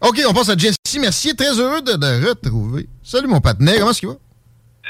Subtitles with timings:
[0.00, 1.34] OK, on passe à Jesse Mercier.
[1.34, 2.88] Très heureux de te retrouver.
[3.02, 3.78] Salut, mon patinet.
[3.78, 4.14] Comment est-ce qu'il va?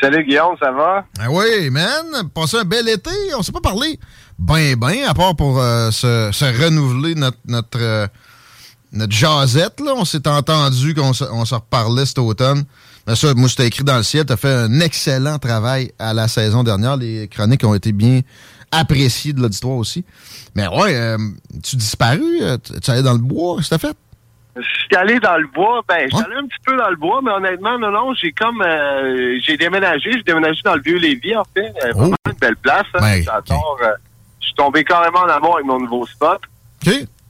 [0.00, 1.04] Salut Guillaume, ça va?
[1.18, 2.28] Ah oui, man.
[2.34, 3.10] Passé un bel été.
[3.36, 3.98] On s'est pas parlé
[4.38, 8.06] ben, ben, à part pour euh, se, se renouveler notre, notre, euh,
[8.92, 9.80] notre jasette.
[9.80, 9.92] Là.
[9.96, 12.64] On s'est entendu qu'on se, on se reparlait cet automne.
[13.06, 14.24] Mais ça, moi, c'était écrit dans le ciel.
[14.24, 16.96] Tu as fait un excellent travail à la saison dernière.
[16.96, 18.20] Les chroniques ont été bien
[18.70, 20.04] appréciées de l'auditoire aussi.
[20.54, 21.18] Mais ouais, euh,
[21.62, 22.38] tu disparu?
[22.42, 23.58] euh, Tu allais dans le bois?
[23.68, 23.96] T'as fait?
[24.56, 26.96] Je suis allé dans le bois, ben, je suis allé un petit peu dans le
[26.96, 31.36] bois, mais honnêtement, non, non, j'ai comme, euh, j'ai déménagé, j'ai déménagé dans le Vieux-Lévis,
[31.36, 33.92] en fait, euh, vraiment une belle place, hein, Ouais, j'adore, euh,
[34.40, 36.40] je suis tombé carrément en amour avec mon nouveau spot.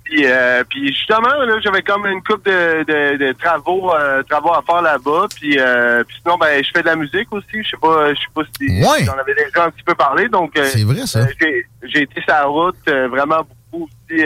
[0.04, 4.52] Puis, euh, puis justement, là, j'avais comme une coupe de, de, de travaux, euh, travaux
[4.52, 5.26] à faire là-bas.
[5.36, 7.62] Puis, euh, puis sinon, ben, je fais de la musique aussi.
[7.62, 9.04] Je sais pas, je sais pas si Ouais.
[9.04, 10.28] j'en avais déjà un petit peu parlé.
[10.28, 11.20] Donc, euh, C'est vrai, ça.
[11.40, 14.24] j'ai, j'ai été sur la route euh, vraiment beaucoup aussi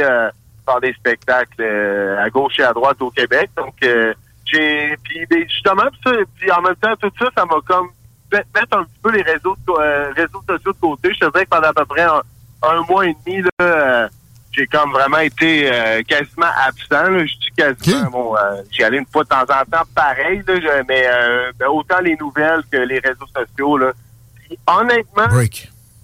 [0.67, 3.51] faire des spectacles euh, à gauche et à droite au Québec.
[3.57, 4.15] Donc, euh,
[4.47, 7.89] j'ai, puis ben, justement, puis ça, puis en même temps, tout ça, ça m'a comme
[8.33, 11.11] mettre un petit peu les réseaux, euh, réseaux sociaux de côté.
[11.15, 12.23] Je te dirais que pendant à peu près un,
[12.63, 13.51] un mois et demi, là.
[13.63, 14.09] euh,
[14.53, 17.11] j'ai comme vraiment été euh, quasiment absent.
[17.11, 17.27] Là.
[17.27, 18.11] Je dis quasiment.
[18.11, 18.35] Bon,
[18.71, 21.99] j'y allais une fois de temps en temps, pareil, là, je- mais euh, ben, autant
[22.01, 23.77] les nouvelles que les réseaux sociaux.
[23.79, 23.93] Là.
[24.37, 25.29] Puis, honnêtement,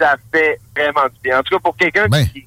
[0.00, 1.38] ça fait vraiment du bien.
[1.38, 2.26] En tout cas, pour quelqu'un Ben.
[2.26, 2.44] qui,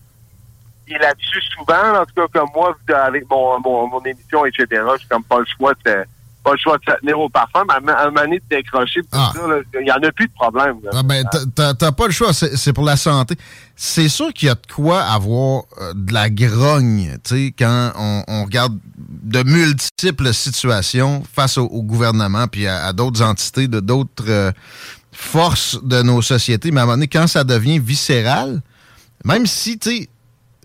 [0.94, 4.66] qui est là-dessus souvent, en tout cas comme moi, avec mon, mon, mon émission, etc.,
[5.00, 5.96] j'ai comme pas le choix de
[6.44, 9.00] pas le choix de se tenir au parfum, mais à un moment donné de décrocher,
[9.14, 9.32] là,
[9.80, 10.76] il y en a plus de problème.
[10.84, 10.90] là.
[10.94, 13.36] Ah ben, t'as- pas le choix, c'est c'est pour la santé.
[13.78, 17.94] C'est sûr qu'il y a de quoi avoir euh, de la grogne, tu sais, quand
[17.98, 23.70] on, on regarde de multiples situations face au, au gouvernement puis à, à d'autres entités,
[23.70, 24.52] de d'autres euh,
[25.14, 26.72] forces de nos sociétés.
[26.72, 28.62] Mais à un moment donné, quand ça devient viscéral,
[29.24, 30.10] même si, tu sais,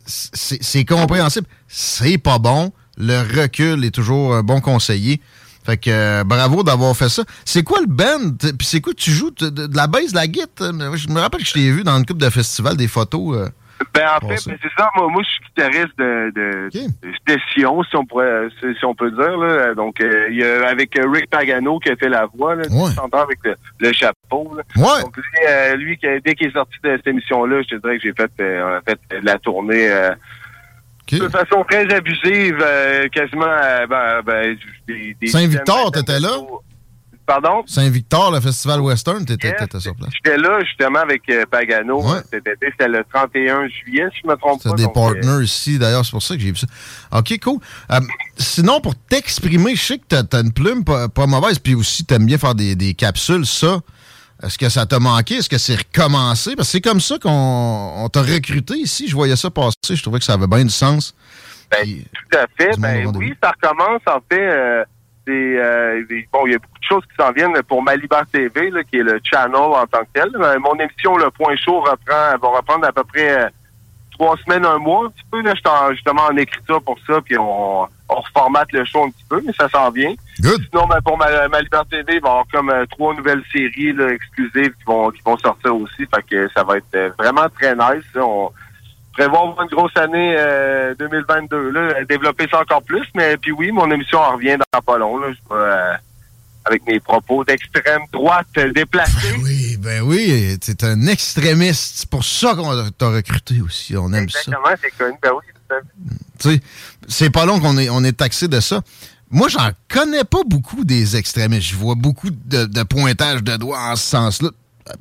[0.09, 2.73] c'est compréhensible, c'est pas bon.
[2.97, 5.21] Le recul est toujours un bon conseiller.
[5.65, 7.25] Fait que euh, bravo d'avoir fait ça.
[7.45, 8.37] C'est quoi le band?
[8.41, 9.31] Puis c'est quoi tu joues?
[9.31, 10.73] De, la bass, de la guitare?
[10.97, 13.37] Je me rappelle que je t'ai vu dans une coupe de festival, des photos.
[13.37, 13.49] euh.
[13.95, 14.91] Ben, en fait, ben, c'est ça.
[14.97, 19.11] Moi, moi, je suis guitariste de, de, de session, si on pourrait, si, on peut
[19.11, 19.75] dire, là.
[19.75, 22.63] Donc, euh, il y a, avec euh, Rick Pagano qui a fait la voix, là.
[22.71, 22.91] Ouais.
[22.93, 24.63] Tu avec le, le chapeau, là.
[24.77, 25.03] Ouais.
[25.03, 28.03] Donc, lui, euh, lui, dès qu'il est sorti de cette émission-là, je te dirais que
[28.03, 30.11] j'ai fait, euh, fait la tournée, euh,
[31.11, 32.65] de façon très abusive,
[33.13, 33.47] quasiment,
[33.89, 34.57] ben, ben,
[34.87, 36.37] des, des Saint-Victor, t'étais là?
[37.29, 37.63] Pardon?
[37.67, 40.09] Saint-Victor, le festival western, t'étais t'étais sur place.
[40.15, 42.03] J'étais là, justement, avec euh, Pagano.
[42.33, 44.73] Cet été, c'était le 31 juillet, si je me trompe pas.
[44.73, 46.67] des donc, euh, partners ici, d'ailleurs, c'est pour ça que j'ai vu ça.
[47.13, 47.59] OK, cool.
[47.93, 48.01] Euh,
[48.39, 52.07] sinon, pour t'exprimer, je sais que t'as as une plume pas, pas mauvaise, puis aussi
[52.07, 53.81] t'aimes bien faire des, des capsules, ça.
[54.43, 55.35] Est-ce que ça t'a manqué?
[55.35, 56.57] Est-ce que c'est recommencé?
[56.57, 59.07] Parce que c'est comme ça qu'on on t'a recruté ici.
[59.07, 61.15] Je voyais ça passer, je trouvais que ça avait bien du sens.
[61.71, 62.71] Ben, tout à fait.
[62.79, 64.01] Ben, oui, ça recommence.
[64.07, 64.85] En fait, euh,
[65.33, 68.71] euh, des- bon, il y a beaucoup de choses qui s'en viennent pour Malibar TV,
[68.71, 70.31] là, qui est le channel en tant que tel.
[70.35, 73.49] Euh, mon émission, Le Point Chaud, reprend, va reprendre à peu près euh,
[74.13, 75.41] trois semaines, un mois, un petit peu.
[75.43, 79.05] Là, je suis en- justement en écriture pour ça, puis on, on reformate le show
[79.05, 80.15] un petit peu, mais ça s'en vient.
[80.71, 84.09] Sinon, ben, pour ma, Malibar TV, il va y avoir comme trois nouvelles séries là,
[84.11, 86.07] exclusives qui vont, qui vont sortir aussi.
[86.15, 88.05] Fait que ça va être vraiment très nice.
[88.15, 88.25] là.
[88.25, 88.51] On,
[89.19, 93.07] prévoir une grosse année euh, 2022, là, euh, développer ça encore plus.
[93.15, 95.19] Mais puis oui, mon émission en revient dans pas long.
[95.19, 95.93] Là, je euh,
[96.65, 99.35] avec mes propos d'extrême droite euh, déplacés.
[99.43, 101.93] Oui, ben oui, t'es un extrémiste.
[101.97, 103.97] C'est pour ça qu'on t'a recruté aussi.
[103.97, 104.39] On aime ça.
[104.41, 105.17] Exactement, c'est connu.
[105.23, 105.77] Ben oui,
[106.39, 106.61] Tu sais,
[107.09, 108.81] c'est pas long qu'on est, on est taxé de ça.
[109.31, 111.69] Moi, j'en connais pas beaucoup des extrémistes.
[111.69, 114.51] Je vois beaucoup de, de pointage de doigts en ce sens-là.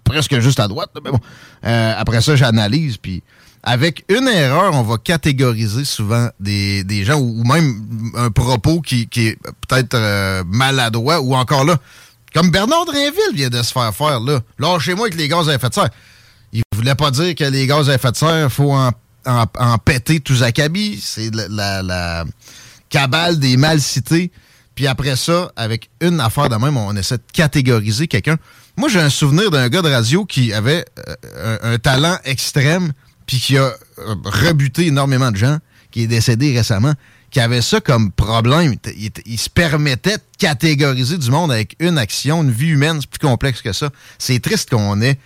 [0.04, 1.20] Presque juste à droite, là, mais bon.
[1.66, 3.24] Euh, après ça, j'analyse, puis
[3.68, 9.38] avec une erreur, on va catégoriser souvent des, gens ou, même un propos qui, est
[9.68, 11.76] peut-être euh, maladroit ou encore là,
[12.34, 14.40] comme Bernard Drinville vient de se faire faire là.
[14.58, 15.90] Lâchez-moi avec les gaz à effet de serre.
[16.54, 18.94] Il voulait pas dire que les gaz à effet de serre, il faut en,
[19.26, 21.04] en, péter tous acabis.
[21.04, 22.24] C'est la, la,
[22.90, 24.32] cabale des mal cités.
[24.76, 28.38] Puis après ça, avec une affaire de même, on essaie de catégoriser quelqu'un.
[28.78, 30.86] Moi, j'ai un souvenir d'un gars de radio qui avait
[31.36, 32.94] euh, un, talent extrême
[33.28, 33.66] puis qui a
[34.00, 35.58] euh, rebuté énormément de gens,
[35.92, 36.94] qui est décédé récemment,
[37.30, 38.76] qui avait ça comme problème.
[39.26, 43.20] Il, se permettait de catégoriser du monde avec une action, une vie humaine, c'est plus
[43.20, 43.90] complexe que ça.
[44.18, 45.18] C'est triste qu'on ait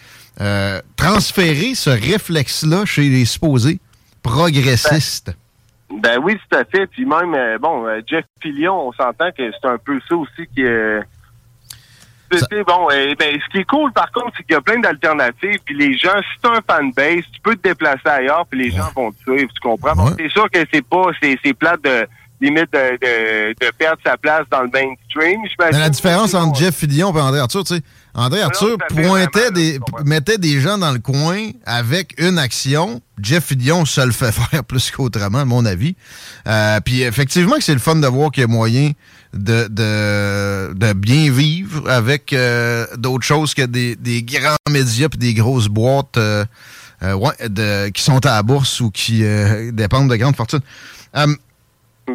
[0.42, 3.80] euh, transféré ce réflexe-là chez les supposés
[4.24, 5.36] progressistes.
[5.90, 6.88] Ben, ben oui, tout à fait.
[6.88, 10.64] Puis même, euh, bon, Jeff Pillion, on s'entend que c'est un peu ça aussi qui
[10.64, 11.02] est
[12.68, 15.60] bon, eh ben, ce qui est cool, par contre, c'est qu'il y a plein d'alternatives.
[15.66, 18.72] Puis les gens, si tu as un fanbase, tu peux te déplacer ailleurs, puis les
[18.72, 20.16] gens vont te suivre, tu comprends?
[20.18, 22.08] c'est sûr que c'est pas, c'est plate de
[22.42, 25.42] limite de, de, de, perdre sa place dans le mainstream.
[25.60, 27.82] Mais la différence entre Jeff Fillion et André Arthur, tu sais,
[28.14, 33.02] André Arthur pointait des, mettait des gens dans le coin avec une action.
[33.22, 35.96] Jeff Fillion se le fait faire plus qu'autrement, à mon avis.
[36.48, 38.92] Euh, puis effectivement que c'est le fun de voir qu'il y a moyen
[39.34, 45.18] de, de, de bien vivre avec euh, d'autres choses que des, des grands médias et
[45.18, 46.46] des grosses boîtes euh,
[47.04, 49.24] euh, ouais, de, qui sont à la bourse ou qui
[49.72, 50.62] dépendent de grandes fortunes.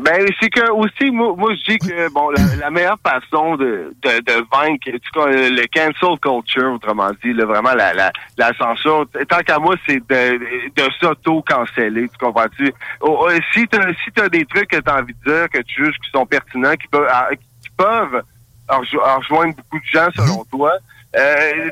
[0.00, 4.20] Ben, c'est que aussi, moi, moi je dis que bon, la, meilleure façon de, de,
[4.20, 9.58] de vaincre le cancel culture, autrement dit, là, vraiment la, la, la censure, tant qu'à
[9.58, 10.38] moi, c'est de,
[10.74, 12.72] de s'auto-canceller, tu comprends-tu?
[13.00, 15.62] Oh, oh, si tu si as des trucs que tu as envie de dire, que
[15.62, 18.22] tu juges qui sont pertinents, qui peuvent, ah, qui peuvent
[18.68, 20.50] rejoindre beaucoup de gens selon mm-hmm.
[20.50, 20.72] toi,
[21.16, 21.70] euh,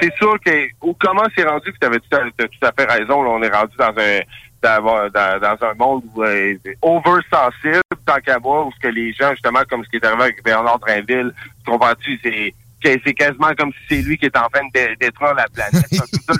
[0.00, 0.68] c'est sûr que
[1.00, 3.54] comment c'est rendu que tu avais tout à, tout à fait raison, là, on est
[3.54, 4.20] rendu dans un
[4.62, 9.30] dans, dans, un monde où euh, oversensible, tant qu'à moi, où ce que les gens,
[9.32, 11.32] justement, comme ce qui est arrivé avec Bernard Drinville,
[11.64, 15.46] comprends-tu, c'est c'est quasiment comme si c'est lui qui est en train de détruire la
[15.48, 15.86] planète.
[15.90, 16.32] C'est ça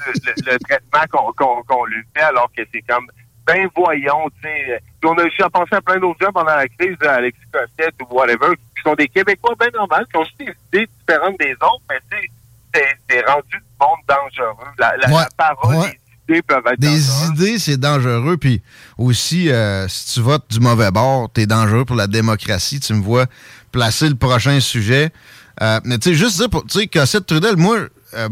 [0.46, 1.32] le, traitement
[1.66, 3.06] qu'on lui fait, alors que c'est comme
[3.46, 4.80] ben voyons, tu sais.
[5.04, 8.14] on a aussi à penser à plein d'autres gens pendant la crise, Alexis Cossette ou
[8.14, 11.82] whatever, qui sont des Québécois bien normaux, qui ont aussi des idées différentes des autres,
[11.88, 12.28] mais tu
[12.74, 14.66] sais, c'est rendu du monde dangereux.
[14.78, 15.86] La, la, parole
[16.78, 18.36] des idées, c'est dangereux.
[18.36, 18.62] Puis
[18.98, 22.80] aussi, euh, si tu votes du mauvais bord, t'es dangereux pour la démocratie.
[22.80, 23.26] Tu me vois
[23.72, 25.12] placer le prochain sujet.
[25.62, 27.78] Euh, mais tu sais, juste dire, tu sais, Cossette Trudel, moi,
[28.14, 28.28] euh,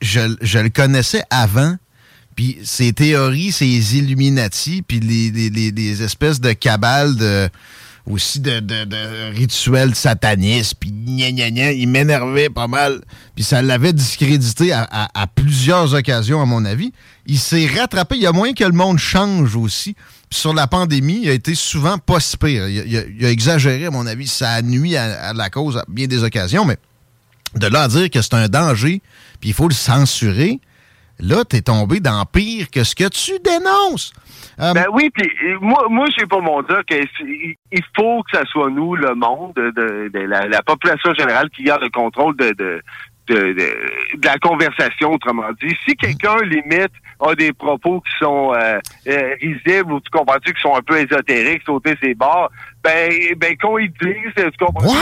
[0.00, 1.76] je, le connaissais avant.
[2.36, 7.48] Puis ses théories, ses Illuminati, puis les, les, les, espèces de cabales de
[8.06, 13.00] aussi de, de, rituels satanistes, puis gna, gna, gna, il m'énervait pas mal.
[13.34, 16.92] Puis ça l'avait discrédité à, plusieurs occasions, à mon avis.
[17.26, 18.16] Il s'est rattrapé.
[18.16, 19.94] Il y a moyen que le monde change aussi.
[20.32, 22.68] Sur la pandémie, il a été souvent pas si pire.
[22.68, 24.26] Il, a, exagéré, à mon avis.
[24.26, 26.78] Ça a nuit à, la cause à bien des occasions, mais
[27.54, 29.02] de là à dire que c'est un danger,
[29.40, 30.60] puis il faut le censurer,
[31.18, 34.12] là, t'es tombé dans pire que ce que tu dénonces.
[34.60, 35.30] Euh, ben oui, puis
[35.60, 40.18] moi, moi, j'ai pas mon dire qu'il faut que ça soit nous, le monde, de,
[40.18, 42.82] la, population générale, qui garde le contrôle de, de,
[43.26, 43.54] de,
[44.22, 45.74] la conversation, autrement dit.
[45.86, 50.60] Si quelqu'un limite a des propos qui sont euh, euh, risibles ou tu comprends-tu qui
[50.60, 52.50] sont un peu ésotériques, sauter ses barres,
[52.82, 54.92] ben, ben qu'on y dise, tu comprends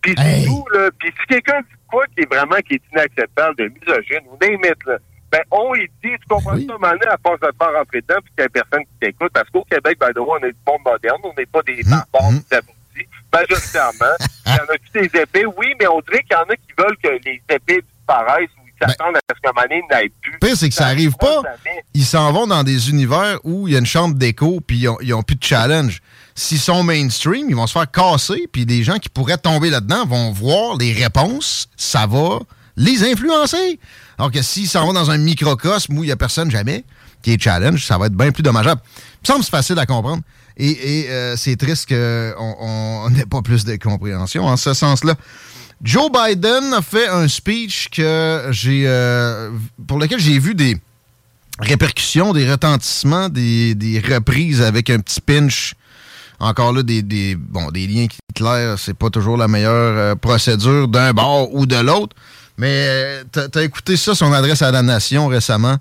[0.00, 3.64] Puis tout, là, puis si quelqu'un dit quoi qui est vraiment qui est inacceptable de
[3.64, 4.98] misogyne ou limite, là,
[5.34, 8.32] ben, on est dit, tu comprends ça, maintenant, à force de faire rentrer dedans, puis
[8.36, 11.18] qu'il n'y a personne qui t'écoute, parce qu'au Québec, ben, on est du monde moderne,
[11.24, 12.54] on n'est pas des mmh, barbares mmh.
[12.54, 14.14] abrutis, majoritairement.
[14.46, 16.54] Il y en a tous des épées, oui, mais on dirait qu'il y en a
[16.54, 20.12] qui veulent que les épées disparaissent ou ils ben, s'attendent à ce qu'un moment n'aille
[20.20, 20.32] plus.
[20.34, 21.42] Le pire, c'est que ça n'arrive pas.
[21.94, 25.08] Ils s'en vont dans des univers où il y a une chambre d'écho, puis ils
[25.08, 26.00] n'ont plus de challenge.
[26.36, 30.06] S'ils sont mainstream, ils vont se faire casser, puis des gens qui pourraient tomber là-dedans
[30.06, 32.38] vont voir les réponses, ça va
[32.76, 33.78] les influencer.
[34.18, 36.84] Alors que s'ils s'en vont dans un microcosme où il n'y a personne jamais
[37.22, 38.80] qui est challenge, ça va être bien plus dommageable.
[38.84, 40.22] Il me semble c'est facile à comprendre.
[40.56, 45.14] Et, euh, c'est triste qu'on n'ait pas plus de compréhension en ce sens-là.
[45.82, 49.50] Joe Biden a fait un speech que j'ai euh,
[49.86, 50.76] pour lequel j'ai vu des
[51.58, 55.74] répercussions, des retentissements, des, reprises avec un petit pinch.
[56.40, 61.12] Encore là, des, bon, des liens clairs, c'est pas toujours la meilleure euh, procédure d'un
[61.12, 62.14] bord ou de l'autre.
[62.56, 65.76] Mais euh, tu as, écouté ça, son adresse à la nation récemment,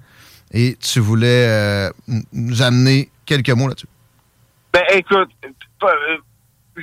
[0.51, 1.89] et tu voulais euh,
[2.31, 3.87] nous amener quelques mots là-dessus.
[4.73, 5.29] Ben écoute,
[5.83, 6.17] euh,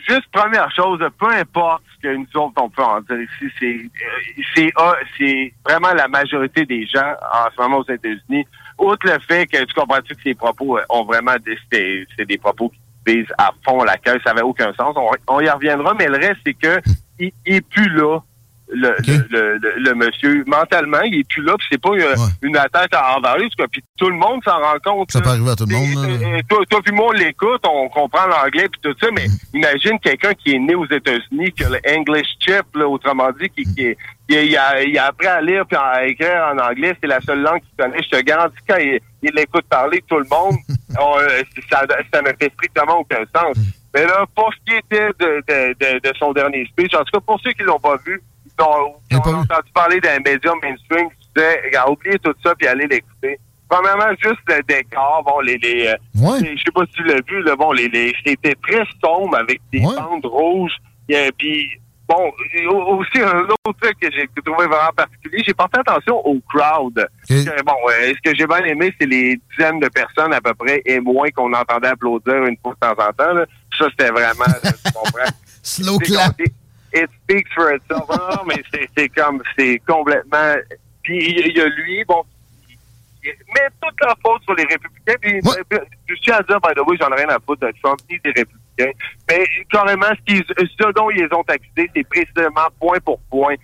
[0.08, 3.90] juste première chose, peu importe ce que nous on peut en dire ici,
[4.54, 4.72] c'est
[5.18, 8.46] c'est vraiment la majorité des gens en ce moment aux États-Unis
[8.80, 12.70] outre le fait que tu comprends-tu que ses propos ont vraiment des, c'est des propos
[12.70, 14.96] qui visent à fond la caisse, ça n'avait aucun sens.
[15.28, 16.80] On, y reviendra, mais le reste, c'est que
[17.18, 18.20] il, il est plus là
[18.72, 18.94] le,
[19.30, 23.38] le, le, monsieur, mentalement, il est plus là, puis c'est pas une, une attaque envers
[23.38, 25.10] lui, puis tout le monde s'en rend compte.
[25.10, 26.42] Ça peut arriver à tout le monde.
[26.48, 29.56] toi, toi puis moi, on l'écoute, on comprend l'anglais puis tout ça, mais mm.
[29.56, 33.48] imagine quelqu'un qui est né aux États-Unis, qui a le English chip, là, autrement dit,
[33.50, 33.96] qui, qui,
[34.28, 37.42] il, a, il a appris à lire puis à écrire en anglais, c'est la seule
[37.42, 38.02] langue qu'il connaît.
[38.02, 42.28] Je te garantis, quand il, il l'écoute parler, tout le monde, euh, ça, ça ne
[42.28, 43.56] fait strictement aucun sens.
[43.56, 43.62] Mm.
[43.94, 47.18] Mais là, pour ce qui était de, de, de, de son dernier speech, en tout
[47.18, 48.22] cas, pour ceux qui l'ont pas vu,
[48.60, 52.86] on, a entendu parler d'un média mainstream qui disait, regarde, oubliez tout ça puis allez
[52.86, 53.38] l'écouter.
[53.68, 57.42] Premièrement, juste le décor, bon, les, les, euh, je sais pas si tu l'as vu,
[57.42, 60.76] là, bon, les, les, c'était très sombre avec des bandes rouges,
[61.08, 61.68] et puis
[62.10, 62.32] bon,
[62.98, 67.06] aussi un autre truc que j'ai trouvé vraiment particulier, j'ai fait attention au crowd.
[67.28, 70.82] Bon, euh, ce que j'ai bien aimé, c'est les dizaines de personnes à peu près
[70.84, 73.34] et moins qu'on entendait applaudir une fois de temps en temps.
[73.34, 73.46] Là.
[73.78, 75.32] Ça, c'était vraiment, tu comprends?
[75.62, 76.36] Slow clap
[76.92, 78.08] it speaks for itself.
[78.08, 78.62] non, mais
[78.96, 80.54] c'est comme, c'est complètement.
[81.02, 82.24] Puis il y a lui, bon,
[83.24, 85.14] il met toute la faute sur les républicains.
[85.20, 85.40] Puis
[86.08, 88.18] je suis à dire, by the way, j'en ai rien à foutre de Trump ni
[88.20, 88.92] des républicains.
[89.28, 93.54] Mais carrément, ce, ce dont ils ont accusé, c'est précisément point pour point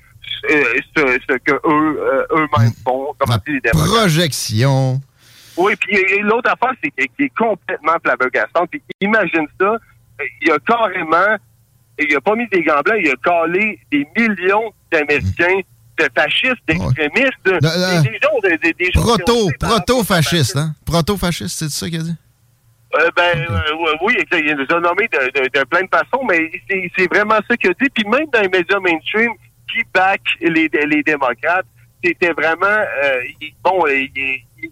[0.51, 0.65] euh,
[0.97, 3.15] ce, ce, que eux, euh, eux-mêmes font.
[3.19, 5.01] Comme les projection.
[5.57, 8.67] Oui, puis l'autre affaire, c'est qu'il est complètement flabbergastant.
[8.67, 9.77] Puis imagine ça,
[10.43, 11.37] il y a carrément
[11.99, 15.61] il a pas mis des gants blancs, il a collé des millions d'Américains
[15.99, 17.59] de fascistes, d'extrémistes, des,
[18.23, 20.75] gens, des, des, proto, proto-fasciste, hein?
[20.85, 22.17] Proto-fasciste, c'est ça qu'il a dit?
[22.95, 26.51] Euh, ben euh, oui, il les a nommés de, de, de, plein de façons, mais
[26.69, 27.89] c'est vraiment ça qu'il a dit.
[27.93, 29.33] Puis même dans les médias mainstream
[29.71, 31.67] qui back les, les démocrates,
[32.03, 33.21] c'était vraiment euh,
[33.65, 34.71] bon, ils il,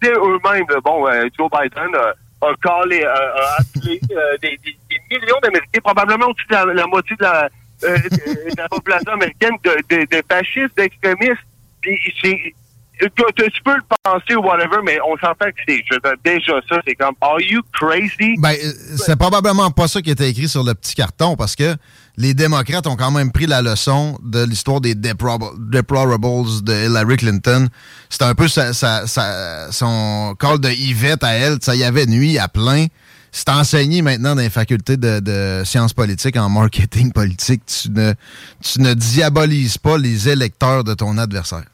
[0.00, 4.00] disaient eux-mêmes, bon, Joe Biden a, a, callé, a, appelé
[4.42, 7.48] des, des millions d'Américains, probablement au-dessus de la, moitié de la,
[7.84, 11.42] euh, de, la population américaine, de, fascistes, d'extrémistes.
[11.80, 12.54] Puis c'est
[13.00, 15.82] tu peux le penser ou whatever, mais on s'entend que c'est
[16.22, 18.36] déjà ça, c'est comme Are you crazy?
[18.38, 21.76] Ben, euh, c'est probablement pas ça qui était écrit sur le petit carton parce que
[22.16, 27.68] les démocrates ont quand même pris la leçon de l'histoire des deplorables de Hillary Clinton.
[28.08, 32.38] C'était un peu sa, sa, son call de Yvette à elle, ça y avait nuit
[32.38, 32.86] à plein
[33.32, 37.62] c'est enseigné maintenant dans les facultés de, sciences politiques, en marketing politique.
[37.66, 41.64] Tu ne, diabolises pas les électeurs de ton adversaire.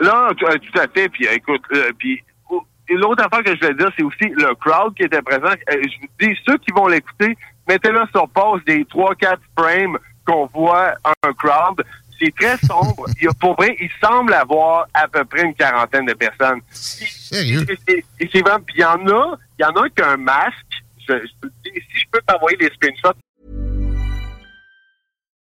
[0.00, 1.08] Non, tout à fait.
[1.08, 2.22] Puis écoute, euh, puis
[2.90, 5.52] l'autre affaire que je vais dire, c'est aussi le crowd qui était présent.
[5.70, 7.36] Euh, je vous dis, ceux qui vont l'écouter,
[7.68, 11.84] mettez-le sur pause des 3-4 frames qu'on voit un crowd.
[12.18, 13.06] C'est très sombre.
[13.20, 16.60] il pour vrai, il semble avoir à peu près une quarantaine de personnes.
[16.70, 17.64] Sérieux?
[17.86, 20.82] C'est vraiment, puis il y en a, il y en a qui a un masque,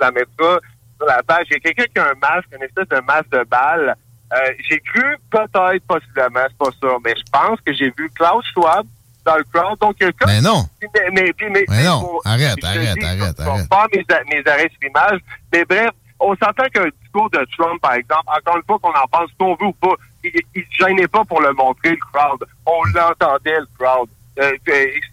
[0.00, 1.46] La sur la page.
[1.50, 3.96] Il y a quelqu'un qui a un masque, une espèce de masque de balle.
[4.32, 4.36] Euh,
[4.68, 8.86] j'ai cru peut-être, possiblement, c'est pas ça, mais je pense que j'ai vu Klaus Schwab
[9.24, 9.78] dans le crowd.
[9.80, 10.26] Donc, quelqu'un.
[10.26, 10.64] Mais non.
[10.80, 12.20] Mais, mais, mais, mais non.
[12.24, 13.68] arrête, arrête, arrête, arrête.
[13.68, 15.20] Pas mes, mes arrêts sur l'image.
[15.52, 15.90] Mais bref,
[16.20, 19.36] on s'entend qu'un discours de Trump, par exemple, encore une fois qu'on en pense ce
[19.38, 22.44] qu'on veut ou pas, il, ne gênait pas pour le montrer, le crowd.
[22.66, 24.08] On l'entendait, le crowd.
[24.40, 24.52] Euh,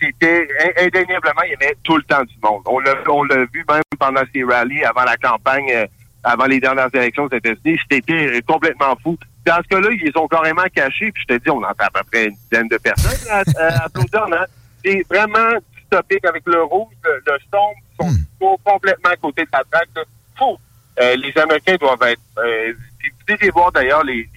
[0.02, 2.62] c'était indéniablement, il y avait tout le temps du monde.
[2.66, 5.86] On l'a, on l'a vu même pendant ces rallyes avant la campagne, euh,
[6.24, 7.80] avant les dernières élections aux États-Unis.
[7.90, 9.18] C'était complètement fou.
[9.46, 12.02] Dans ce cas-là, ils ont carrément caché, puis je te dis, on entend à peu
[12.12, 14.24] près une dizaine de personnes à, à applaudir.
[14.32, 14.46] Hein?
[14.84, 18.58] C'est vraiment dystopique avec le rouge, le, le sombre, sont hmm.
[18.64, 20.08] complètement à côté de la traque.
[20.38, 20.58] Fou.
[21.00, 24.28] Euh, les Américains doivent être, euh, vous devez voir d'ailleurs les,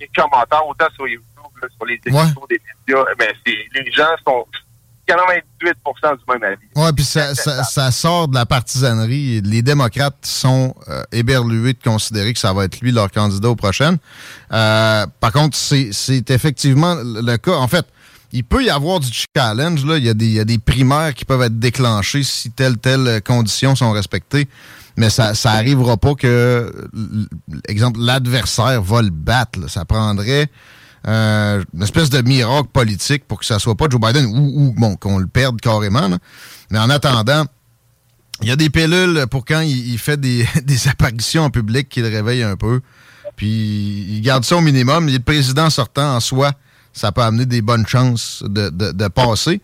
[0.00, 1.24] les, commentaires, autant sur YouTube,
[1.76, 4.46] sur les émissions des médias, mais les gens sont
[5.10, 5.74] 98
[6.18, 6.66] du même avis.
[6.76, 9.40] Oui, puis ça, ça, sort de la partisanerie.
[9.40, 13.56] Les démocrates sont euh, éberlués de considérer que ça va être lui leur candidat aux
[13.56, 13.98] prochaines.
[14.52, 17.56] Euh, par contre, c'est effectivement le cas.
[17.56, 17.86] En fait,
[18.32, 19.84] il peut y avoir du challenge.
[19.84, 19.98] Là.
[19.98, 22.78] Il, y a des, il y a des primaires qui peuvent être déclenchées si telle
[22.78, 24.48] telle conditions sont respectées.
[24.96, 26.72] Mais ça n'arrivera pas que,
[27.66, 29.68] exemple, l'adversaire va le battre.
[29.68, 30.48] Ça prendrait
[31.08, 34.96] euh, une espèce de miracle politique pour que ça soit pas Joe Biden ou, bon,
[34.96, 36.08] qu'on le perde carrément.
[36.70, 37.44] Mais en attendant,
[38.42, 40.46] il y a des pilules pour quand il, fait des,
[40.88, 42.80] apparitions en public qui le réveillent un peu.
[43.36, 45.08] Puis il garde ça au minimum.
[45.08, 46.52] Le président sortant en soi,
[46.92, 49.62] ça peut amener des bonnes chances de, de passer.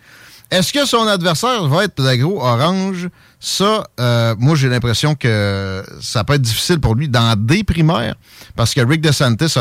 [0.51, 3.09] Est-ce que son adversaire va être l'agro-orange?
[3.41, 8.15] Ça, euh, moi, j'ai l'impression que ça peut être difficile pour lui dans des primaires
[8.55, 9.55] parce que Rick DeSantis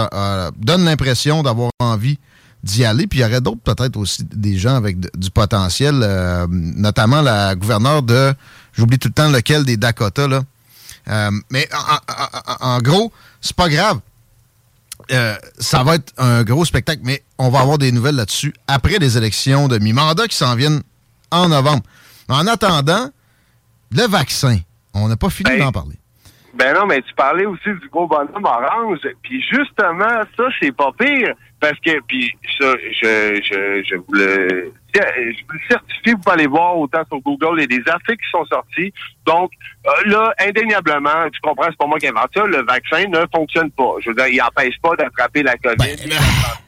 [0.57, 2.19] donne l'impression d'avoir envie
[2.65, 3.07] d'y aller.
[3.07, 7.55] Puis il y aurait d'autres, peut-être aussi des gens avec du potentiel, euh, notamment la
[7.55, 8.33] gouverneure de,
[8.73, 10.41] j'oublie tout le temps lequel des Dakota, là.
[11.07, 11.69] Euh, mais
[12.61, 13.99] en, gros, c'est pas grave.
[15.09, 19.17] Ça va être un gros spectacle, mais on va avoir des nouvelles là-dessus après les
[19.17, 20.81] élections de mi-mandat qui s'en viennent
[21.31, 21.83] en novembre.
[22.27, 23.09] En attendant,
[23.91, 24.59] le vaccin,
[24.93, 25.97] on n'a pas fini d'en parler.
[26.55, 28.99] Ben non, mais tu parlais aussi du gros bonhomme orange.
[29.23, 31.33] Puis justement, ça, c'est pas pire.
[31.59, 36.33] Parce que, puis ça, je, je, je vous le je vous le certifie, vous pouvez
[36.33, 38.93] aller voir autant sur Google, il y a des articles qui sont sortis.
[39.25, 39.51] Donc,
[39.85, 43.71] euh, là, indéniablement, tu comprends, c'est pas moi qui invente ça, le vaccin ne fonctionne
[43.71, 43.95] pas.
[43.99, 45.95] Je veux dire, il n'empêche pas d'attraper la COVID.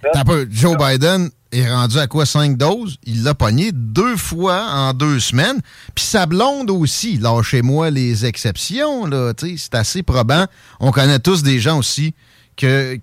[0.03, 0.45] Ben, peu.
[0.49, 2.97] Joe Biden est rendu à quoi, cinq doses?
[3.03, 5.61] Il l'a pogné deux fois en deux semaines.
[5.95, 10.45] Puis sa blonde aussi, lâchez-moi les exceptions, là, c'est assez probant.
[10.79, 12.13] On connaît tous des gens aussi
[12.55, 12.99] que,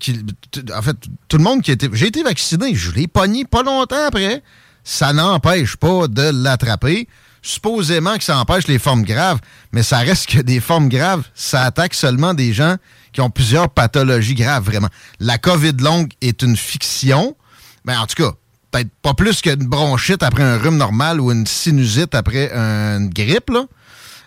[0.73, 0.97] en fait,
[1.27, 4.43] tout le monde qui été, j'ai été vacciné, je l'ai pogné pas longtemps après
[4.85, 7.09] ça n'empêche pas de l'attraper.
[7.41, 9.39] Supposément que ça empêche les formes graves,
[9.71, 12.77] mais ça reste que des formes graves, ça attaque seulement des gens
[13.13, 14.87] qui ont plusieurs pathologies graves, vraiment.
[15.19, 17.35] La COVID longue est une fiction,
[17.83, 18.31] mais en tout cas,
[18.71, 23.49] peut-être pas plus qu'une bronchite après un rhume normal ou une sinusite après une grippe.
[23.49, 23.65] Là.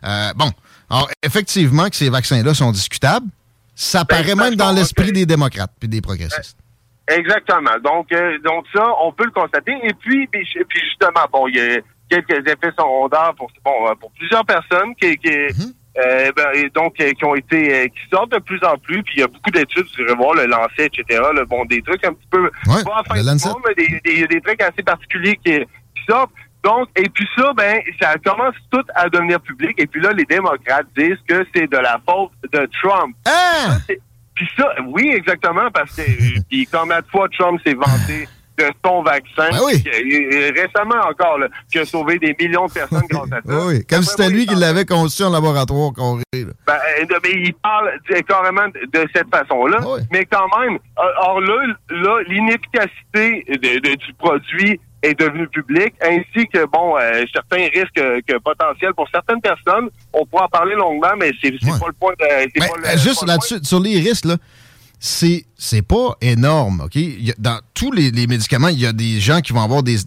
[0.04, 0.50] Euh, bon,
[0.90, 3.26] alors effectivement que ces vaccins-là sont discutables.
[3.74, 6.56] Ça ben, paraît même dans l'esprit des démocrates et des progressistes.
[7.06, 7.78] Exactement.
[7.82, 9.72] Donc, euh, donc ça, on peut le constater.
[9.82, 14.10] Et puis, puis justement, bon, il y a quelques effets secondaires pour bon, euh, pour
[14.12, 15.72] plusieurs personnes qui, qui mhm.
[15.98, 19.02] Euh, ben, donc qui ont été qui sortent de plus en plus.
[19.02, 21.22] Puis il y a beaucoup d'études, vous irez voir le lancer, etc.
[21.34, 24.82] Le, bon, des trucs un petit peu ouais, pas mais des, des, des, trucs assez
[24.82, 26.30] particuliers qui, qui sortent.
[26.64, 29.74] Donc, et puis ça, ben, ça commence tout à devenir public.
[29.78, 33.16] Et puis là, les démocrates disent que c'est de la faute de Trump.
[33.26, 33.78] Ah!
[34.34, 36.02] Puis ça, oui, exactement, parce que
[36.48, 39.82] puis combien de fois Trump s'est vanté de son vaccin, ben oui.
[40.50, 43.66] récemment encore, là, qui a sauvé des millions de personnes grâce à ça.
[43.66, 47.90] oui, comme c'était lui qui l'avait conçu en laboratoire Ben, euh, mais il parle
[48.26, 49.78] carrément de cette façon-là,
[50.10, 56.66] mais quand même, euh, or là, là l'inefficacité du produit est devenu public, ainsi que
[56.66, 59.90] bon euh, certains risques que potentiels pour certaines personnes.
[60.12, 62.98] On pourra en parler longuement, mais c'est pas le point de.
[62.98, 64.36] juste là-dessus, sur les risques, là,
[65.00, 66.98] c'est c'est pas énorme, ok?
[67.38, 69.98] dans tous les, médicaments, il y a des gens qui vont avoir des,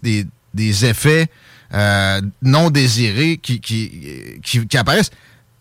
[0.54, 1.28] des, effets
[1.74, 3.90] euh, non désirés qui, qui,
[4.42, 5.10] qui, apparaissent.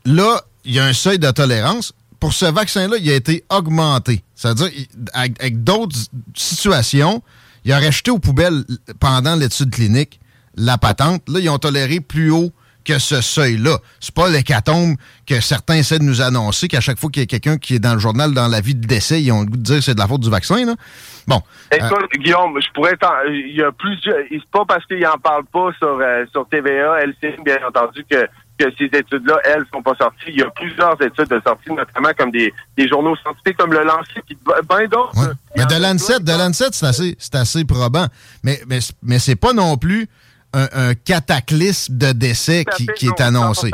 [0.05, 1.93] Là, il y a un seuil de tolérance.
[2.19, 4.23] Pour ce vaccin-là, il a été augmenté.
[4.35, 4.69] C'est-à-dire,
[5.13, 5.97] avec d'autres
[6.35, 7.23] situations,
[7.65, 8.63] il aurait jeté aux poubelles
[8.99, 10.19] pendant l'étude clinique
[10.55, 11.27] la patente.
[11.29, 12.51] Là, ils ont toléré plus haut
[12.85, 13.77] que ce seuil-là.
[13.99, 14.95] C'est pas l'hécatombe
[15.27, 17.79] que certains essaient de nous annoncer qu'à chaque fois qu'il y a quelqu'un qui est
[17.79, 19.81] dans le journal dans la vie de décès, ils ont le goût de dire que
[19.81, 20.65] c'est de la faute du vaccin.
[20.65, 20.75] Là.
[21.27, 21.41] Bon.
[21.71, 22.97] Écoute, Guillaume, je pourrais
[23.29, 24.17] il y a plusieurs.
[24.29, 28.27] C'est pas parce qu'ils en parlent pas sur, euh, sur TVA, LCN, bien entendu, que
[28.61, 30.27] que ces études-là, elles, sont pas sorties.
[30.27, 33.83] Il y a plusieurs études de sortie, notamment comme des, des journaux scientifiques comme le
[33.83, 34.37] Lancet, puis
[34.69, 35.35] ben d'autres.
[35.55, 38.05] Mais de Lancet, de Lancet, c'est assez, c'est assez probant.
[38.43, 40.07] Mais, mais, mais c'est pas non plus
[40.53, 43.71] un, cataclysme de décès qui, qui est annoncé.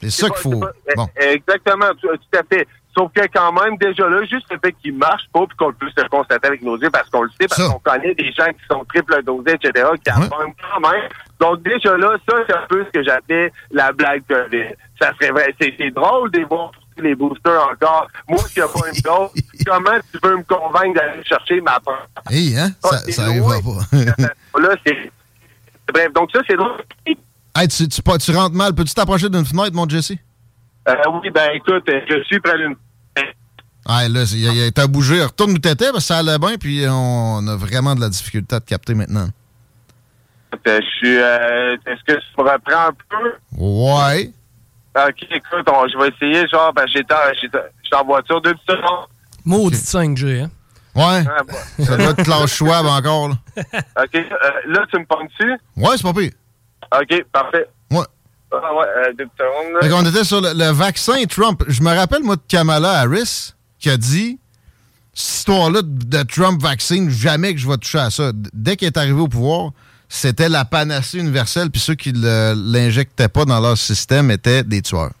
[0.00, 0.64] C'est ça qu'il faut.
[0.96, 1.08] Bon.
[1.16, 2.66] Exactement, tout, à fait.
[2.96, 5.94] Sauf que quand même, déjà là, juste le fait qu'il marche pas, puis qu'on puisse
[5.96, 8.66] le constater avec nos yeux, parce qu'on le sait, parce qu'on connaît des gens qui
[8.68, 11.08] sont triple dosés, etc., qui en quand même.
[11.38, 14.74] Donc déjà là, ça, c'est un peu ce que j'appelle la blague COVID.
[15.00, 15.54] Ça serait vrai.
[15.60, 18.08] C'est drôle de voir les boosters encore.
[18.28, 19.30] Moi qui n'ai pas une dose,
[19.66, 22.06] comment tu veux me convaincre d'aller chercher ma part?
[22.28, 22.70] Hey, hein?
[22.82, 24.60] ça, ah, ça pas.
[24.60, 25.10] là, c'est...
[25.92, 26.76] Bref, donc ça, c'est drôle.
[27.56, 28.74] Hey, tu, tu, tu rentres mal.
[28.74, 30.12] Peux-tu t'approcher d'une fenêtre, mon Jesse?
[30.88, 32.74] Euh, oui, ben écoute, je suis près d'une
[33.86, 35.22] Ah, là, il a été bougé.
[35.22, 38.56] Retourne où t'étais, parce que ça allait bien, puis on a vraiment de la difficulté
[38.56, 39.28] à te capter maintenant.
[40.66, 41.16] Je suis.
[41.16, 43.32] Euh, est-ce que tu me reprends un peu?
[43.56, 44.32] Ouais.
[44.96, 46.48] Ok, écoute, je vais essayer.
[46.48, 47.14] Genre, ben, j'étais
[47.94, 49.06] en voiture deux secondes.
[49.44, 50.50] Maudit 5G, hein?
[50.94, 51.24] Ouais.
[51.26, 51.84] Ah, bah.
[51.84, 53.34] Ça doit être Klaus Schwab encore, là.
[53.56, 54.14] OK.
[54.14, 55.52] Euh, là, tu me pognes dessus?
[55.76, 56.32] Ouais, c'est pas pire.
[56.92, 57.66] OK, parfait.
[57.90, 58.04] Ouais.
[58.52, 60.04] Ah ouais, euh, deux secondes.
[60.04, 61.62] on était sur le, vaccin Trump.
[61.68, 64.40] Je me rappelle, moi, de Kamala Harris, qui a dit
[65.12, 68.32] cette histoire-là de Trump vaccine, jamais que je vais toucher à ça.
[68.52, 69.70] Dès qu'il est arrivé au pouvoir,
[70.08, 74.82] c'était la panacée universelle, puis ceux qui ne l'injectaient pas dans leur système étaient des
[74.82, 75.12] tueurs.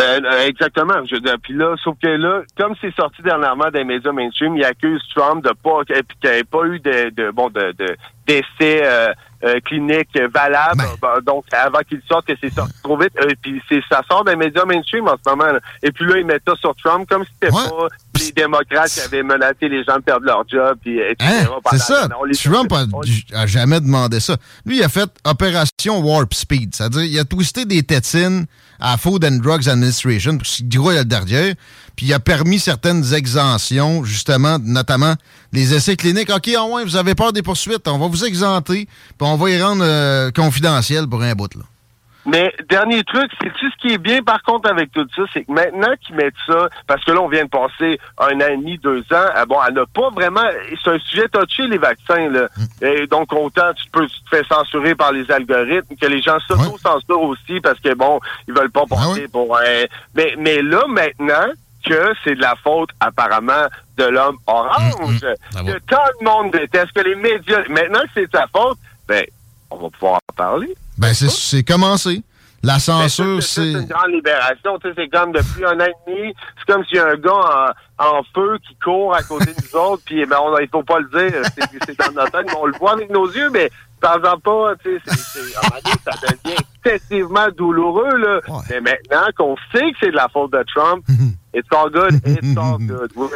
[0.00, 1.04] Euh, euh, exactement.
[1.04, 5.00] Je, puis là, sauf que là, comme c'est sorti dernièrement des médias mainstream, il accuse
[5.14, 9.12] Trump de pas qu'il n'y pas eu de, de bon de, de d'essais euh,
[9.44, 10.84] euh cliniques valables.
[11.00, 11.20] Ben.
[11.24, 13.12] Donc avant qu'il sorte, que c'est sorti trop vite.
[13.42, 15.58] puis c'est ça sort des médias mainstream en ce moment.
[15.82, 19.00] Et puis là, il met ça sur Trump comme si c'était pas les démocrates qui
[19.00, 20.78] avaient menacé les gens de perdre leur job.
[20.82, 21.46] Puis, hein?
[21.70, 22.08] C'est ça.
[22.42, 24.36] Trump a, jamais demandé ça.
[24.64, 26.74] Lui, il a fait opération Warp Speed.
[26.74, 28.46] C'est-à-dire, il a twisté des tétines
[28.80, 31.54] à Food and Drugs Administration, parce qu'il gros, il y a derrière.
[31.96, 35.14] Puis il a permis certaines exemptions, justement, notamment
[35.52, 36.30] les essais cliniques.
[36.30, 39.50] OK, au moins, vous avez peur des poursuites, on va vous exempter, puis on va
[39.50, 41.62] y rendre euh, confidentiel pour un bout, là.
[42.26, 45.52] Mais dernier truc, c'est-tu ce qui est bien par contre avec tout ça, c'est que
[45.52, 48.78] maintenant qu'ils mettent ça, parce que là on vient de passer un an et demi,
[48.78, 50.40] deux ans, ah bon, elle n'a pas vraiment,
[50.82, 52.48] c'est un sujet touché les vaccins là.
[52.56, 52.84] Mm.
[52.86, 57.22] Et donc autant tu peux te faire censurer par les algorithmes que les gens s'auto-censurent
[57.22, 59.84] aussi parce que bon, ils veulent pas ah porter pour un.
[60.14, 61.52] Mais mais là maintenant
[61.84, 65.66] que c'est de la faute apparemment de l'homme orange, mm, mm.
[65.66, 67.62] que tout le monde déteste, que les médias.
[67.68, 69.24] Maintenant que c'est de sa faute, ben
[69.70, 70.74] on va pouvoir en parler.
[70.98, 72.22] Ben, c'est commencé.
[72.62, 73.60] La censure, c'est.
[73.60, 74.78] C'est une grande libération.
[74.82, 78.22] C'est comme depuis un an et demi, c'est comme s'il y a un gars en,
[78.34, 81.08] feu qui court à côté de nous autres, puis ben, on, il faut pas le
[81.08, 81.42] dire,
[81.86, 83.70] c'est dans notre tête, mais on le voit avec nos yeux, mais
[84.42, 85.12] pas, tu sais,
[86.04, 88.40] ça devient excessivement douloureux, là.
[88.68, 91.04] Mais maintenant qu'on sait que c'est de la faute de Trump,
[91.54, 93.10] it's all good, it's all good.
[93.16, 93.30] We're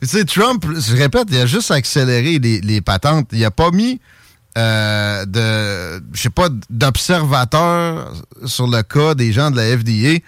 [0.00, 3.28] Tu sais, Trump, je répète, il a juste accéléré les, les patentes.
[3.32, 4.00] Il a pas mis
[4.56, 8.12] euh, de, je sais pas, d'observateurs
[8.46, 10.22] sur le cas des gens de la FDA.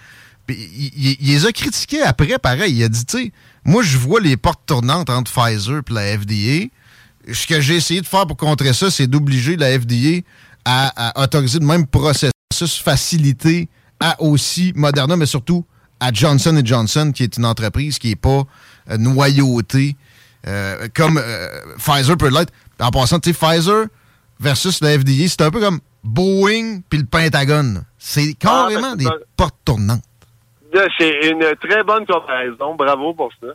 [0.48, 2.74] il, les a critiqués après, pareil.
[2.74, 3.32] Il a dit, tu sais,
[3.64, 6.68] moi, je vois les portes tournantes entre Pfizer et la FDA.
[7.32, 10.22] Ce que j'ai essayé de faire pour contrer ça, c'est d'obliger la FDA
[10.64, 13.68] à, autoriser le même processus facilité
[14.00, 15.64] à aussi Moderna, mais surtout
[16.00, 18.42] à Johnson Johnson, qui est une entreprise qui n'est pas
[18.90, 19.96] euh, noyautée
[20.46, 21.20] euh, comme
[21.78, 22.52] Pfizer peut l'être.
[22.78, 23.86] En passant, tu sais, Pfizer,
[24.38, 27.84] versus la FDA, c'est un peu comme Boeing puis le Pentagone.
[27.98, 30.02] C'est carrément ah, des portes tournantes.
[30.98, 32.74] C'est une très bonne comparaison.
[32.74, 33.48] Bravo pour ça.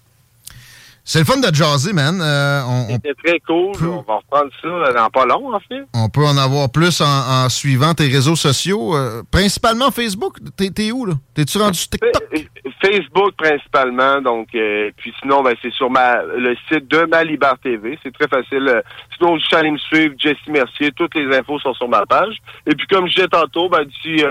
[1.04, 2.20] C'est le fun de jaser, man.
[2.22, 3.72] Euh, C'était très cool.
[3.82, 5.84] On va reprendre ça dans pas long, en fait.
[5.96, 10.38] On peut en avoir plus en, suivant tes réseaux sociaux, euh, principalement Facebook.
[10.56, 11.14] T'es où, là?
[11.34, 12.14] T'es-tu rendu sur TikTok?
[12.84, 14.22] Facebook, principalement.
[14.22, 17.98] Donc, euh, puis sinon, ben, c'est sur ma, le site de Malibar TV.
[18.04, 18.84] C'est très facile.
[19.18, 20.92] Sinon, je suis allé me suivre, Jesse Mercier.
[20.96, 22.38] Toutes les infos sont sur ma page.
[22.68, 24.24] Et puis, comme je disais tantôt, ben, d'ici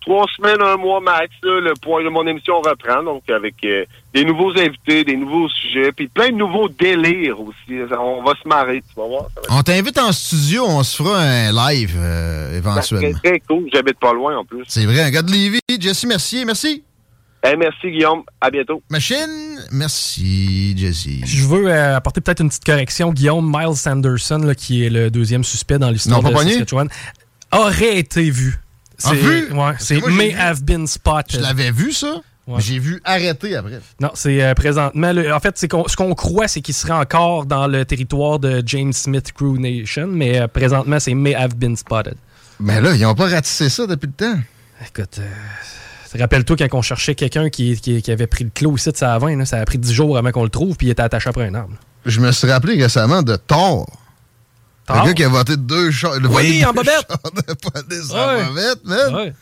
[0.00, 3.02] trois semaines, un mois max, le point de mon émission reprend.
[3.02, 7.80] Donc, avec des nouveaux invités, des nouveaux sujets, puis plein de nouveaux délires aussi.
[7.98, 9.26] On va se marrer, tu vas voir.
[9.50, 13.18] On t'invite en studio, on se fera un live euh, éventuellement.
[13.22, 14.64] C'est très cool, j'habite pas loin en plus.
[14.68, 15.60] C'est vrai, un gars de Lévis.
[15.80, 16.84] Jesse Mercier, merci.
[17.42, 18.82] merci Guillaume, à bientôt.
[18.88, 21.24] Machine, merci Jesse.
[21.24, 23.12] Je veux euh, apporter peut-être une petite correction.
[23.12, 26.88] Guillaume Miles Sanderson, qui est le deuxième suspect dans l'histoire de Saskatchewan,
[27.52, 28.60] aurait été vu.
[29.02, 29.52] Ah, c'est, vu?
[29.52, 31.40] Ouais, c'est May Have Been Spotted.
[31.40, 32.20] Je l'avais vu ça?
[32.58, 33.80] J'ai vu arrêter après.
[34.00, 35.08] Non, c'est euh, présentement.
[35.10, 39.32] en fait, ce qu'on croit, c'est qu'il serait encore dans le territoire de James Smith
[39.32, 42.16] Crew Nation, mais euh, présentement, c'est May Have Been Spotted.
[42.60, 44.38] Mais là, ils n'ont pas ratissé ça depuis le temps.
[44.86, 48.96] Écoute, euh, rappelle-toi quand on cherchait quelqu'un qui, qui, avait pris le clos ici de
[48.96, 51.30] sa 20, ça a pris 10 jours avant qu'on le trouve, puis il était attaché
[51.30, 51.74] après un arbre.
[52.04, 53.86] Je me suis rappelé récemment de Thor.
[54.88, 56.18] Un gars qui a voté deux chars.
[56.30, 57.06] Oui, en bobette.
[57.08, 59.14] pas des en bobette, man.
[59.14, 59.32] Ouais.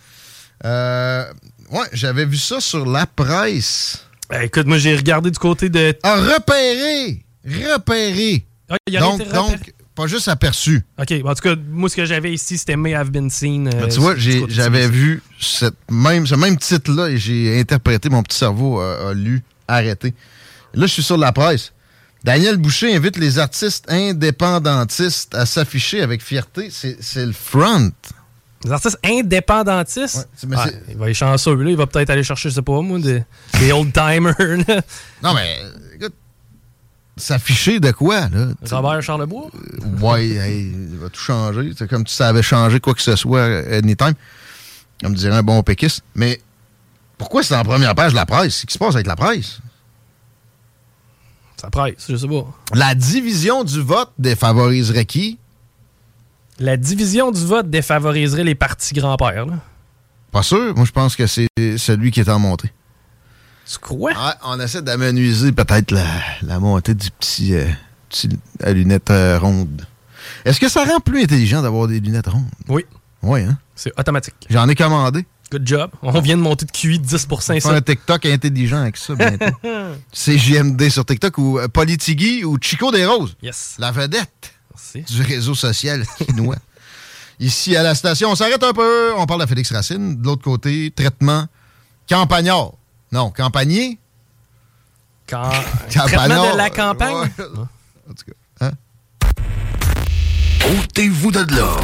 [0.64, 1.24] Euh,
[1.72, 4.04] Ouais, j'avais vu ça sur la presse.
[4.28, 5.96] Ben, écoute, moi, j'ai regardé du côté de.
[6.02, 7.24] Ah, repéré!
[7.46, 8.44] Repéré!
[8.68, 10.84] Ah, donc, donc, pas juste aperçu.
[10.98, 11.14] OK.
[11.24, 13.70] En tout cas, moi, ce que j'avais ici, c'était May Have Been Seen.
[13.70, 18.36] Ben, tu vois, j'avais vu cette même, ce même titre-là et j'ai interprété, mon petit
[18.36, 20.12] cerveau a, lu, arrêté.
[20.74, 21.72] Là, je suis sur la presse.
[22.22, 26.68] Daniel Boucher invite les artistes indépendantistes à s'afficher avec fierté.
[26.70, 27.92] C'est le front.
[28.64, 30.28] Les artistes indépendantistes?
[30.42, 31.70] il va être chanceux, là.
[31.70, 33.24] Il va peut-être aller chercher, je sais pas moi, des,
[33.72, 34.36] old-timers.
[35.22, 35.58] non, mais
[35.96, 36.14] écoute,
[37.16, 38.48] s'afficher de quoi, là?
[38.70, 39.50] Robert Charlebois?
[39.54, 41.72] Euh, ouais, il va tout changer.
[41.76, 44.14] C'est comme si ça avait changé quoi que ce soit anytime.
[45.02, 46.02] Comme dirait un bon péquiste.
[46.14, 46.40] Mais
[47.18, 48.60] pourquoi c'est en première page de la presse?
[48.60, 49.58] Qu'est-ce qui se passe avec la presse?
[51.56, 52.46] Ça presse, je sais pas.
[52.74, 55.38] La division du vote défavoriserait qui?
[56.58, 59.46] La division du vote défavoriserait les partis grands-pères.
[60.30, 60.74] Pas sûr.
[60.76, 62.70] Moi, je pense que c'est celui qui est en montée.
[63.70, 64.12] Tu crois?
[64.44, 65.92] on essaie d'amenuiser peut-être
[66.42, 67.66] la, montée du petit, euh,
[68.60, 69.86] à lunettes euh, rondes.
[70.44, 72.50] Est-ce que ça rend plus intelligent d'avoir des lunettes rondes?
[72.68, 72.84] Oui.
[73.22, 73.58] Oui, hein?
[73.74, 74.34] C'est automatique.
[74.50, 75.24] J'en ai commandé.
[75.50, 75.90] Good job.
[76.02, 77.28] On vient de monter de QI de 10
[77.64, 79.44] On un TikTok intelligent avec ça bientôt.
[80.12, 83.36] c'est JMD sur TikTok ou euh, Politigui ou Chico des Roses?
[83.42, 83.76] Yes.
[83.78, 84.54] La vedette
[85.08, 86.56] du réseau social chinois.
[87.40, 89.12] Ici à la station, on s'arrête un peu.
[89.16, 90.20] On parle de Félix Racine.
[90.20, 91.46] De l'autre côté, traitement
[92.08, 92.72] campagnard.
[93.10, 93.98] Non, campagnier?
[95.28, 95.50] Quand...
[95.90, 97.14] Traitement de la campagne?
[97.16, 98.66] En tout cas.
[98.66, 98.72] Hein?
[100.78, 101.76] Ôtez-vous de là.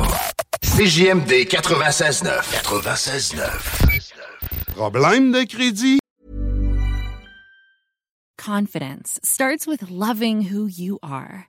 [0.62, 2.28] CJMD 96.9.
[2.62, 3.42] 96.9.
[4.74, 5.98] Problème de crédit?
[8.36, 11.48] Confidence starts with loving who you are.